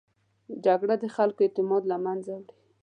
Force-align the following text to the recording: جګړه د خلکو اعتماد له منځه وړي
جګړه 0.65 0.95
د 0.99 1.05
خلکو 1.15 1.39
اعتماد 1.45 1.83
له 1.91 1.97
منځه 2.05 2.31
وړي 2.37 2.53